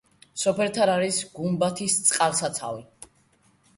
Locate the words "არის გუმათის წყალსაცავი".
0.93-2.87